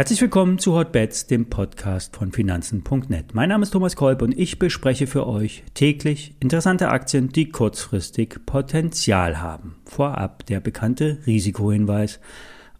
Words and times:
Herzlich 0.00 0.22
willkommen 0.22 0.58
zu 0.58 0.72
Hotbets, 0.72 1.26
dem 1.26 1.50
Podcast 1.50 2.16
von 2.16 2.32
Finanzen.net. 2.32 3.34
Mein 3.34 3.50
Name 3.50 3.64
ist 3.64 3.72
Thomas 3.72 3.96
Kolb 3.96 4.22
und 4.22 4.32
ich 4.32 4.58
bespreche 4.58 5.06
für 5.06 5.26
euch 5.26 5.62
täglich 5.74 6.34
interessante 6.40 6.88
Aktien, 6.88 7.28
die 7.28 7.50
kurzfristig 7.50 8.46
Potenzial 8.46 9.42
haben. 9.42 9.76
Vorab 9.84 10.46
der 10.46 10.60
bekannte 10.60 11.18
Risikohinweis. 11.26 12.18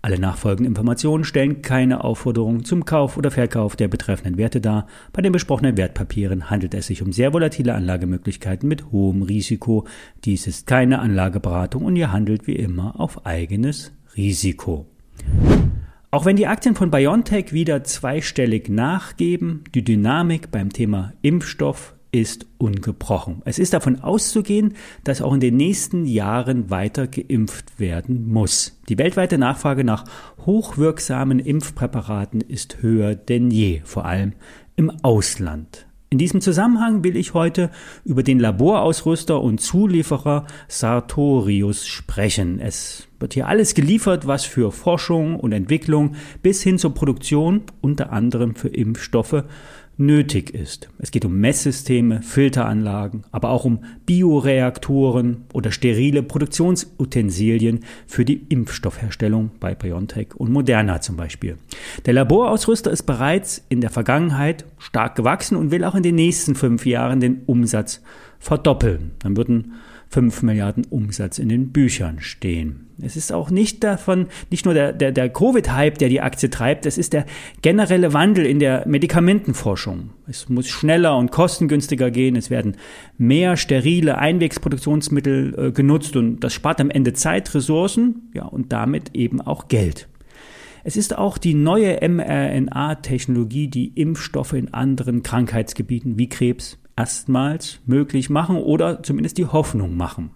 Alle 0.02 0.18
nachfolgenden 0.18 0.70
Informationen 0.70 1.24
stellen 1.24 1.60
keine 1.60 2.04
Aufforderung 2.04 2.64
zum 2.64 2.86
Kauf 2.86 3.18
oder 3.18 3.30
Verkauf 3.30 3.76
der 3.76 3.88
betreffenden 3.88 4.38
Werte 4.38 4.62
dar. 4.62 4.86
Bei 5.12 5.20
den 5.20 5.32
besprochenen 5.32 5.76
Wertpapieren 5.76 6.48
handelt 6.48 6.72
es 6.72 6.86
sich 6.86 7.02
um 7.02 7.12
sehr 7.12 7.34
volatile 7.34 7.74
Anlagemöglichkeiten 7.74 8.66
mit 8.66 8.92
hohem 8.92 9.22
Risiko. 9.22 9.86
Dies 10.24 10.46
ist 10.46 10.66
keine 10.66 11.00
Anlageberatung 11.00 11.84
und 11.84 11.96
ihr 11.96 12.12
handelt 12.12 12.46
wie 12.46 12.56
immer 12.56 12.98
auf 12.98 13.26
eigenes 13.26 13.92
Risiko. 14.16 14.86
Auch 16.10 16.24
wenn 16.24 16.36
die 16.36 16.46
Aktien 16.46 16.74
von 16.74 16.90
BioNTech 16.90 17.52
wieder 17.52 17.84
zweistellig 17.84 18.70
nachgeben, 18.70 19.64
die 19.74 19.84
Dynamik 19.84 20.50
beim 20.50 20.72
Thema 20.72 21.12
Impfstoff 21.20 21.94
ist 22.12 22.46
ungebrochen. 22.58 23.42
Es 23.44 23.58
ist 23.58 23.72
davon 23.72 24.00
auszugehen, 24.00 24.74
dass 25.04 25.22
auch 25.22 25.32
in 25.32 25.40
den 25.40 25.56
nächsten 25.56 26.06
Jahren 26.06 26.70
weiter 26.70 27.06
geimpft 27.06 27.78
werden 27.78 28.28
muss. 28.28 28.80
Die 28.88 28.98
weltweite 28.98 29.38
Nachfrage 29.38 29.84
nach 29.84 30.04
hochwirksamen 30.44 31.38
Impfpräparaten 31.38 32.40
ist 32.40 32.82
höher 32.82 33.14
denn 33.14 33.50
je, 33.50 33.82
vor 33.84 34.04
allem 34.04 34.32
im 34.76 34.90
Ausland. 35.02 35.86
In 36.12 36.18
diesem 36.18 36.40
Zusammenhang 36.40 37.04
will 37.04 37.16
ich 37.16 37.34
heute 37.34 37.70
über 38.04 38.24
den 38.24 38.40
Laborausrüster 38.40 39.40
und 39.40 39.60
Zulieferer 39.60 40.44
Sartorius 40.66 41.86
sprechen. 41.86 42.58
Es 42.58 43.06
wird 43.20 43.34
hier 43.34 43.46
alles 43.46 43.74
geliefert, 43.74 44.26
was 44.26 44.44
für 44.44 44.72
Forschung 44.72 45.38
und 45.38 45.52
Entwicklung 45.52 46.16
bis 46.42 46.64
hin 46.64 46.78
zur 46.78 46.94
Produktion 46.94 47.62
unter 47.80 48.10
anderem 48.10 48.56
für 48.56 48.66
Impfstoffe 48.66 49.44
nötig 50.00 50.50
ist. 50.50 50.88
Es 50.98 51.10
geht 51.10 51.24
um 51.24 51.38
Messsysteme, 51.38 52.22
Filteranlagen, 52.22 53.22
aber 53.30 53.50
auch 53.50 53.64
um 53.64 53.84
Bioreaktoren 54.06 55.44
oder 55.52 55.70
sterile 55.70 56.22
Produktionsutensilien 56.22 57.80
für 58.06 58.24
die 58.24 58.46
Impfstoffherstellung 58.48 59.50
bei 59.60 59.74
BioNTech 59.74 60.34
und 60.34 60.50
Moderna 60.50 61.00
zum 61.00 61.16
Beispiel. 61.16 61.58
Der 62.06 62.14
Laborausrüster 62.14 62.90
ist 62.90 63.04
bereits 63.04 63.64
in 63.68 63.80
der 63.80 63.90
Vergangenheit 63.90 64.64
stark 64.78 65.14
gewachsen 65.14 65.56
und 65.56 65.70
will 65.70 65.84
auch 65.84 65.94
in 65.94 66.02
den 66.02 66.14
nächsten 66.16 66.54
fünf 66.54 66.86
Jahren 66.86 67.20
den 67.20 67.42
Umsatz 67.46 68.02
verdoppeln. 68.38 69.12
Dann 69.20 69.36
würden 69.36 69.74
5 70.10 70.42
Milliarden 70.42 70.84
Umsatz 70.90 71.38
in 71.38 71.48
den 71.48 71.70
Büchern 71.70 72.18
stehen. 72.20 72.88
Es 73.00 73.16
ist 73.16 73.32
auch 73.32 73.50
nicht 73.50 73.84
davon, 73.84 74.26
nicht 74.50 74.64
nur 74.64 74.74
der, 74.74 74.92
der, 74.92 75.12
der 75.12 75.28
Covid-Hype, 75.28 75.98
der 75.98 76.08
die 76.08 76.20
Aktie 76.20 76.50
treibt, 76.50 76.84
es 76.84 76.98
ist 76.98 77.12
der 77.12 77.26
generelle 77.62 78.12
Wandel 78.12 78.44
in 78.44 78.58
der 78.58 78.86
Medikamentenforschung. 78.88 80.10
Es 80.26 80.48
muss 80.48 80.68
schneller 80.68 81.16
und 81.16 81.30
kostengünstiger 81.30 82.10
gehen, 82.10 82.34
es 82.34 82.50
werden 82.50 82.76
mehr 83.18 83.56
sterile 83.56 84.18
Einwegsproduktionsmittel 84.18 85.54
äh, 85.56 85.72
genutzt 85.72 86.16
und 86.16 86.40
das 86.40 86.54
spart 86.54 86.80
am 86.80 86.90
Ende 86.90 87.12
Zeit, 87.12 87.54
Ressourcen, 87.54 88.30
ja, 88.34 88.44
und 88.44 88.72
damit 88.72 89.14
eben 89.14 89.40
auch 89.40 89.68
Geld. 89.68 90.08
Es 90.82 90.96
ist 90.96 91.16
auch 91.16 91.38
die 91.38 91.54
neue 91.54 92.00
mRNA-Technologie, 92.08 93.68
die 93.68 93.88
Impfstoffe 93.88 94.54
in 94.54 94.74
anderen 94.74 95.22
Krankheitsgebieten 95.22 96.18
wie 96.18 96.28
Krebs, 96.28 96.78
erstmals 96.96 97.80
möglich 97.86 98.30
machen 98.30 98.56
oder 98.56 99.02
zumindest 99.02 99.38
die 99.38 99.46
Hoffnung 99.46 99.96
machen. 99.96 100.30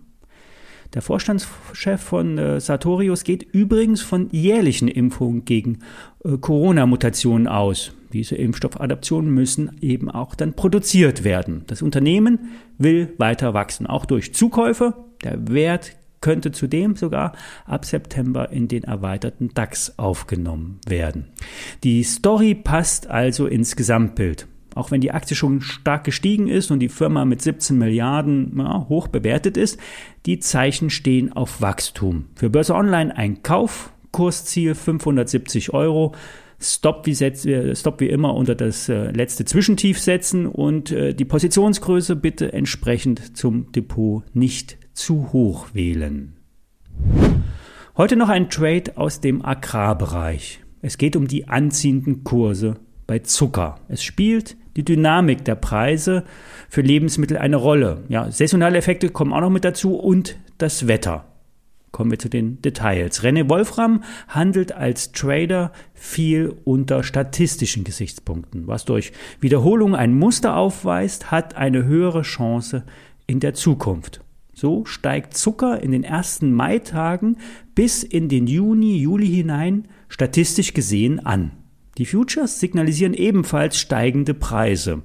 Der 0.95 1.03
Vorstandschef 1.03 2.01
von 2.01 2.39
äh, 2.39 2.61
Sartorius 2.61 3.25
geht 3.25 3.43
übrigens 3.43 4.01
von 4.01 4.29
jährlichen 4.31 4.87
Impfungen 4.87 5.45
gegen 5.45 5.81
äh, 6.25 6.39
Corona-Mutationen 6.39 7.49
aus. 7.49 7.93
Diese 8.13 8.37
Impfstoffadaptionen 8.37 9.29
müssen 9.29 9.77
eben 9.81 10.09
auch 10.09 10.37
dann 10.37 10.55
produziert 10.55 11.25
werden. 11.25 11.65
Das 11.67 11.83
Unternehmen 11.83 12.51
will 12.79 13.13
weiter 13.19 13.55
wachsen, 13.55 13.89
auch 13.89 14.07
durch 14.07 14.35
Zukäufe. 14.35 14.95
Der 15.25 15.49
Wert 15.49 15.97
könnte 16.21 16.53
zudem 16.53 16.95
sogar 16.95 17.33
ab 17.67 17.85
September 17.85 18.51
in 18.51 18.69
den 18.69 18.85
erweiterten 18.85 19.51
DAX 19.53 19.99
aufgenommen 19.99 20.81
werden. 20.87 21.27
Die 21.83 22.05
Story 22.05 22.55
passt 22.55 23.09
also 23.09 23.47
ins 23.47 23.75
Gesamtbild. 23.75 24.47
Auch 24.75 24.91
wenn 24.91 25.01
die 25.01 25.13
Aktie 25.13 25.37
schon 25.37 25.61
stark 25.61 26.05
gestiegen 26.05 26.49
ist 26.49 26.71
und 26.71 26.81
die 26.81 26.89
Firma 26.89 27.25
mit 27.25 27.41
17 27.41 27.79
Milliarden 27.79 28.55
ja, 28.59 28.87
hoch 28.89 29.09
bewertet 29.09 29.57
ist, 29.57 29.79
die 30.27 30.41
Zeichen 30.41 30.91
stehen 30.91 31.33
auf 31.33 31.61
Wachstum. 31.61 32.27
Für 32.35 32.51
Börse 32.51 32.75
Online 32.75 33.17
ein 33.17 33.43
Kauf, 33.43 33.93
Kursziel 34.11 34.75
570 34.75 35.73
Euro. 35.73 36.13
Stop 36.61 37.07
wie, 37.07 37.15
setz, 37.15 37.45
äh, 37.45 37.75
Stop 37.77 38.01
wie 38.01 38.09
immer 38.09 38.35
unter 38.35 38.55
das 38.55 38.89
äh, 38.89 39.11
letzte 39.11 39.45
Zwischentief 39.45 40.01
setzen 40.01 40.47
und 40.47 40.91
äh, 40.91 41.15
die 41.15 41.25
Positionsgröße 41.25 42.17
bitte 42.17 42.53
entsprechend 42.53 43.37
zum 43.37 43.71
Depot 43.73 44.25
nicht 44.35 44.79
zu 44.93 45.33
hoch 45.33 45.69
wählen. 45.75 46.37
Heute 47.97 48.17
noch 48.17 48.29
ein 48.29 48.51
Trade 48.51 48.97
aus 48.97 49.21
dem 49.21 49.45
Agrarbereich. 49.45 50.61
Es 50.83 50.99
geht 50.99 51.17
um 51.17 51.29
die 51.29 51.49
anziehenden 51.49 52.25
Kurse 52.25 52.77
bei 53.07 53.21
Zucker. 53.21 53.81
Es 53.89 54.03
spielt 54.03 54.57
die 54.77 54.85
Dynamik 54.85 55.45
der 55.45 55.55
Preise 55.55 56.25
für 56.69 56.81
Lebensmittel 56.81 57.39
eine 57.39 57.57
Rolle. 57.57 58.05
Ja, 58.09 58.31
saisonale 58.31 58.79
Effekte 58.79 59.09
kommen 59.09 59.33
auch 59.33 59.41
noch 59.41 59.51
mit 59.51 59.65
dazu 59.65 59.97
und 59.97 60.37
das 60.59 60.87
Wetter. 60.87 61.25
Kommen 61.93 62.11
wir 62.11 62.19
zu 62.19 62.29
den 62.29 62.61
Details. 62.61 63.23
René 63.23 63.49
Wolfram 63.49 64.03
handelt 64.27 64.73
als 64.73 65.13
Trader 65.13 65.71
viel 65.93 66.53
unter 66.65 67.05
statistischen 67.05 67.85
Gesichtspunkten. 67.85 68.67
Was 68.67 68.85
durch 68.85 69.13
Wiederholung 69.41 69.95
ein 69.95 70.13
Muster 70.13 70.57
aufweist, 70.57 71.31
hat 71.31 71.55
eine 71.55 71.85
höhere 71.85 72.23
Chance 72.23 72.85
in 73.29 73.39
der 73.39 73.55
Zukunft. 73.55 74.23
So 74.55 74.85
steigt 74.85 75.37
Zucker 75.37 75.83
in 75.83 75.93
den 75.93 76.03
ersten 76.03 76.53
Maitagen 76.53 77.37
bis 77.77 78.03
in 78.03 78.29
den 78.29 78.49
Juni, 78.49 78.97
Juli 78.97 79.29
hinein 79.29 79.87
statistisch 80.09 80.75
gesehen 80.75 81.25
an. 81.25 81.53
Die 81.99 82.07
Futures 82.07 82.59
signalisieren 82.59 83.15
ebenfalls 83.15 83.79
steigende 83.79 84.35
Preise. 84.35 85.03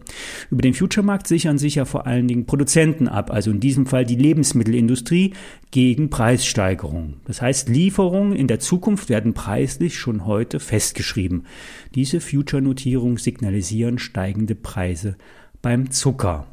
Über 0.49 0.61
den 0.61 0.73
Future-Markt 0.73 1.27
sichern 1.27 1.57
sich 1.57 1.75
ja 1.75 1.85
vor 1.85 2.07
allen 2.07 2.27
Dingen 2.27 2.45
Produzenten 2.45 3.07
ab, 3.07 3.31
also 3.31 3.51
in 3.51 3.59
diesem 3.59 3.85
Fall 3.85 4.05
die 4.05 4.15
Lebensmittelindustrie, 4.15 5.33
gegen 5.71 6.09
Preissteigerungen. 6.09 7.21
Das 7.25 7.41
heißt, 7.41 7.69
Lieferungen 7.69 8.35
in 8.35 8.47
der 8.47 8.59
Zukunft 8.59 9.09
werden 9.09 9.33
preislich 9.33 9.99
schon 9.99 10.25
heute 10.25 10.59
festgeschrieben. 10.59 11.45
Diese 11.93 12.21
Future-Notierungen 12.21 13.17
signalisieren 13.17 13.99
steigende 13.99 14.55
Preise 14.55 15.15
beim 15.61 15.91
Zucker. 15.91 16.47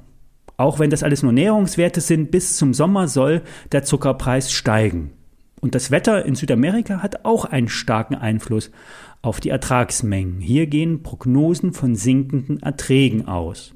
Auch 0.58 0.78
wenn 0.78 0.90
das 0.90 1.02
alles 1.02 1.22
nur 1.22 1.32
Näherungswerte 1.32 2.00
sind, 2.00 2.30
bis 2.30 2.56
zum 2.56 2.74
Sommer 2.74 3.08
soll 3.08 3.42
der 3.72 3.84
Zuckerpreis 3.84 4.52
steigen. 4.52 5.12
Und 5.60 5.74
das 5.74 5.90
Wetter 5.90 6.24
in 6.24 6.34
Südamerika 6.34 7.02
hat 7.02 7.24
auch 7.24 7.44
einen 7.44 7.68
starken 7.68 8.14
Einfluss 8.14 8.70
auf 9.26 9.40
die 9.40 9.50
Ertragsmengen. 9.50 10.40
Hier 10.40 10.66
gehen 10.66 11.02
Prognosen 11.02 11.72
von 11.72 11.96
sinkenden 11.96 12.62
Erträgen 12.62 13.26
aus. 13.26 13.74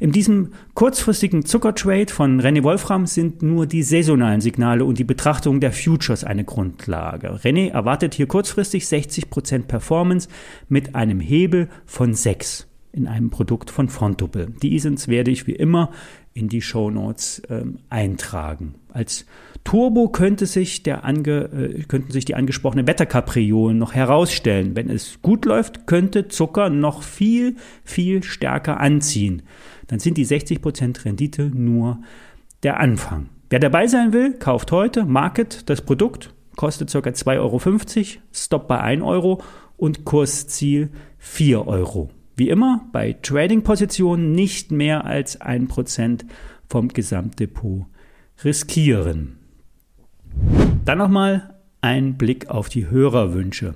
In 0.00 0.12
diesem 0.12 0.52
kurzfristigen 0.74 1.44
Zuckertrade 1.44 2.12
von 2.12 2.40
René 2.40 2.62
Wolfram 2.62 3.06
sind 3.06 3.42
nur 3.42 3.66
die 3.66 3.82
saisonalen 3.82 4.40
Signale 4.40 4.84
und 4.84 4.98
die 4.98 5.04
Betrachtung 5.04 5.60
der 5.60 5.72
Futures 5.72 6.24
eine 6.24 6.44
Grundlage. 6.44 7.38
René 7.42 7.70
erwartet 7.70 8.14
hier 8.14 8.26
kurzfristig 8.26 8.84
60% 8.84 9.66
Performance 9.66 10.28
mit 10.68 10.94
einem 10.94 11.20
Hebel 11.20 11.68
von 11.86 12.14
6 12.14 12.68
in 12.92 13.06
einem 13.06 13.30
Produkt 13.30 13.70
von 13.70 13.88
Fontobel. 13.88 14.52
Diesen 14.62 14.98
werde 15.06 15.30
ich 15.30 15.46
wie 15.46 15.54
immer 15.54 15.90
in 16.34 16.48
die 16.48 16.62
Show 16.62 16.90
Notes 16.90 17.42
ähm, 17.48 17.78
eintragen. 17.88 18.74
Als 18.92 19.26
Turbo 19.64 20.08
könnte 20.08 20.46
sich 20.46 20.82
der 20.82 21.04
ange, 21.04 21.44
äh, 21.52 21.82
könnten 21.84 22.12
sich 22.12 22.24
die 22.24 22.34
angesprochenen 22.34 22.86
Wetterkapriolen 22.86 23.78
noch 23.78 23.94
herausstellen. 23.94 24.76
Wenn 24.76 24.90
es 24.90 25.20
gut 25.22 25.44
läuft, 25.44 25.86
könnte 25.86 26.28
Zucker 26.28 26.68
noch 26.70 27.02
viel, 27.02 27.56
viel 27.84 28.22
stärker 28.22 28.80
anziehen. 28.80 29.42
Dann 29.86 29.98
sind 29.98 30.16
die 30.16 30.26
60% 30.26 31.04
Rendite 31.04 31.50
nur 31.54 32.00
der 32.62 32.80
Anfang. 32.80 33.28
Wer 33.50 33.58
dabei 33.58 33.86
sein 33.86 34.12
will, 34.12 34.34
kauft 34.34 34.72
heute 34.72 35.04
Market 35.04 35.68
das 35.68 35.82
Produkt, 35.82 36.32
kostet 36.56 36.90
ca. 36.90 36.98
2,50 36.98 37.38
Euro, 37.38 38.20
Stop 38.32 38.68
bei 38.68 38.80
1 38.80 39.02
Euro 39.02 39.42
und 39.76 40.04
Kursziel 40.04 40.90
4 41.18 41.66
Euro. 41.66 42.10
Wie 42.36 42.48
immer 42.48 42.86
bei 42.92 43.14
Trading-Positionen 43.20 44.32
nicht 44.32 44.72
mehr 44.72 45.04
als 45.04 45.40
1% 45.40 46.24
vom 46.68 46.88
Gesamtdepot 46.88 47.86
riskieren. 48.44 49.38
Dann 50.84 50.98
nochmal 50.98 51.54
ein 51.82 52.16
Blick 52.16 52.48
auf 52.48 52.68
die 52.68 52.88
Hörerwünsche. 52.88 53.74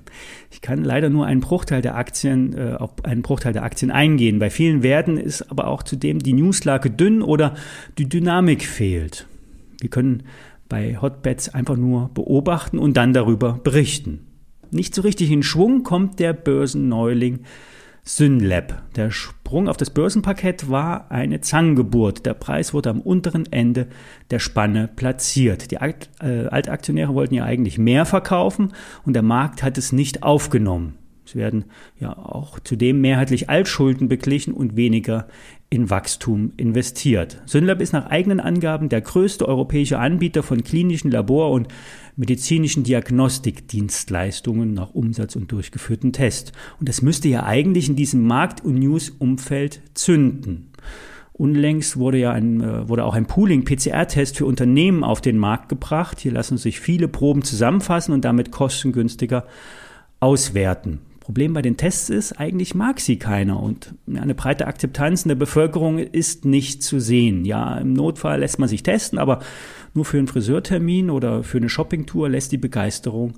Ich 0.50 0.60
kann 0.60 0.84
leider 0.84 1.10
nur 1.10 1.26
einen 1.26 1.40
Bruchteil 1.40 1.82
der 1.82 1.96
Aktien, 1.96 2.56
äh, 2.56 2.74
auf 2.74 3.04
einen 3.04 3.22
Bruchteil 3.22 3.52
der 3.52 3.64
Aktien 3.64 3.90
eingehen. 3.90 4.38
Bei 4.38 4.48
vielen 4.48 4.82
Werten 4.82 5.18
ist 5.18 5.50
aber 5.50 5.66
auch 5.66 5.82
zudem 5.82 6.20
die 6.20 6.32
Newslage 6.32 6.90
dünn 6.90 7.20
oder 7.20 7.56
die 7.98 8.08
Dynamik 8.08 8.64
fehlt. 8.64 9.26
Wir 9.80 9.90
können 9.90 10.22
bei 10.68 10.96
Hotbeds 11.00 11.48
einfach 11.52 11.76
nur 11.76 12.10
beobachten 12.14 12.78
und 12.78 12.96
dann 12.96 13.12
darüber 13.12 13.60
berichten. 13.62 14.20
Nicht 14.70 14.94
so 14.94 15.02
richtig 15.02 15.30
in 15.30 15.42
Schwung 15.42 15.82
kommt 15.82 16.18
der 16.20 16.32
Börsenneuling 16.32 17.40
Synlab. 18.08 18.82
Der 18.94 19.10
Sprung 19.10 19.68
auf 19.68 19.76
das 19.76 19.90
Börsenparkett 19.90 20.70
war 20.70 21.10
eine 21.10 21.40
Zangengeburt. 21.40 22.24
Der 22.24 22.34
Preis 22.34 22.72
wurde 22.72 22.90
am 22.90 23.00
unteren 23.00 23.50
Ende 23.50 23.88
der 24.30 24.38
Spanne 24.38 24.88
platziert. 24.94 25.72
Die 25.72 25.78
Alt, 25.78 26.08
äh, 26.22 26.46
Altaktionäre 26.46 27.14
wollten 27.14 27.34
ja 27.34 27.44
eigentlich 27.44 27.78
mehr 27.78 28.06
verkaufen 28.06 28.72
und 29.04 29.14
der 29.14 29.22
Markt 29.22 29.64
hat 29.64 29.76
es 29.76 29.90
nicht 29.90 30.22
aufgenommen. 30.22 30.96
Es 31.26 31.34
werden 31.34 31.64
ja 31.98 32.16
auch 32.16 32.60
zudem 32.60 33.00
mehrheitlich 33.00 33.50
Altschulden 33.50 34.08
beglichen 34.08 34.54
und 34.54 34.76
weniger 34.76 35.26
in 35.68 35.90
Wachstum 35.90 36.52
investiert. 36.56 37.42
Synlab 37.46 37.80
ist 37.80 37.92
nach 37.92 38.06
eigenen 38.06 38.38
Angaben 38.38 38.88
der 38.88 39.00
größte 39.00 39.48
europäische 39.48 39.98
Anbieter 39.98 40.44
von 40.44 40.62
klinischen 40.62 41.10
Labor- 41.10 41.50
und 41.50 41.66
medizinischen 42.14 42.84
Diagnostikdienstleistungen 42.84 44.72
nach 44.72 44.94
Umsatz 44.94 45.34
und 45.34 45.50
durchgeführten 45.50 46.12
Tests. 46.12 46.52
Und 46.78 46.88
das 46.88 47.02
müsste 47.02 47.28
ja 47.28 47.42
eigentlich 47.44 47.88
in 47.88 47.96
diesem 47.96 48.24
Markt- 48.24 48.64
und 48.64 48.78
News-Umfeld 48.78 49.82
zünden. 49.94 50.70
Unlängst 51.32 51.98
wurde 51.98 52.18
ja 52.18 52.32
ein, 52.32 52.62
äh, 52.62 52.88
wurde 52.88 53.04
auch 53.04 53.14
ein 53.14 53.26
Pooling-PCR-Test 53.26 54.38
für 54.38 54.46
Unternehmen 54.46 55.04
auf 55.04 55.20
den 55.20 55.36
Markt 55.36 55.68
gebracht. 55.68 56.20
Hier 56.20 56.32
lassen 56.32 56.56
sich 56.56 56.80
viele 56.80 57.08
Proben 57.08 57.42
zusammenfassen 57.42 58.14
und 58.14 58.24
damit 58.24 58.52
kostengünstiger 58.52 59.44
auswerten. 60.18 61.00
Problem 61.26 61.54
bei 61.54 61.62
den 61.62 61.76
Tests 61.76 62.08
ist, 62.08 62.34
eigentlich 62.34 62.76
mag 62.76 63.00
sie 63.00 63.18
keiner 63.18 63.60
und 63.60 63.96
eine 64.14 64.36
breite 64.36 64.68
Akzeptanz 64.68 65.24
in 65.24 65.30
der 65.30 65.34
Bevölkerung 65.34 65.98
ist 65.98 66.44
nicht 66.44 66.84
zu 66.84 67.00
sehen. 67.00 67.44
Ja, 67.44 67.78
im 67.78 67.94
Notfall 67.94 68.38
lässt 68.38 68.60
man 68.60 68.68
sich 68.68 68.84
testen, 68.84 69.18
aber 69.18 69.40
nur 69.92 70.04
für 70.04 70.18
einen 70.18 70.28
Friseurtermin 70.28 71.10
oder 71.10 71.42
für 71.42 71.58
eine 71.58 71.68
Shoppingtour 71.68 72.28
lässt 72.28 72.52
die 72.52 72.58
Begeisterung 72.58 73.34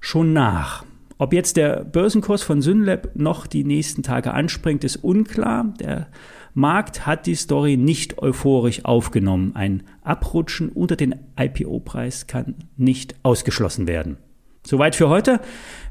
schon 0.00 0.32
nach. 0.32 0.84
Ob 1.18 1.32
jetzt 1.32 1.56
der 1.56 1.82
Börsenkurs 1.82 2.44
von 2.44 2.62
Synlab 2.62 3.08
noch 3.16 3.48
die 3.48 3.64
nächsten 3.64 4.04
Tage 4.04 4.32
anspringt, 4.32 4.84
ist 4.84 5.02
unklar. 5.02 5.74
Der 5.80 6.06
Markt 6.54 7.08
hat 7.08 7.26
die 7.26 7.34
Story 7.34 7.76
nicht 7.76 8.18
euphorisch 8.18 8.84
aufgenommen. 8.84 9.56
Ein 9.56 9.82
Abrutschen 10.04 10.68
unter 10.68 10.94
den 10.94 11.16
IPO-Preis 11.36 12.28
kann 12.28 12.54
nicht 12.76 13.16
ausgeschlossen 13.24 13.88
werden. 13.88 14.18
Soweit 14.64 14.94
für 14.94 15.08
heute. 15.08 15.40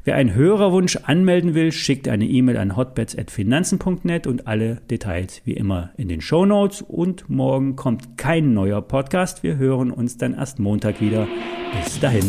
Wer 0.04 0.16
einen 0.16 0.34
Hörerwunsch 0.34 0.96
anmelden 0.96 1.54
will, 1.54 1.70
schickt 1.70 2.08
eine 2.08 2.24
E-Mail 2.24 2.56
an 2.56 2.74
hotbets.finanzen.net 2.76 4.26
und 4.26 4.48
alle 4.48 4.76
Details 4.90 5.42
wie 5.44 5.52
immer 5.52 5.90
in 5.96 6.08
den 6.08 6.20
Show 6.20 6.44
Notes. 6.44 6.82
Und 6.82 7.28
morgen 7.28 7.76
kommt 7.76 8.16
kein 8.16 8.54
neuer 8.54 8.82
Podcast. 8.82 9.42
Wir 9.42 9.58
hören 9.58 9.92
uns 9.92 10.16
dann 10.16 10.34
erst 10.34 10.58
Montag 10.58 11.00
wieder. 11.00 11.28
Bis 11.84 12.00
dahin. 12.00 12.24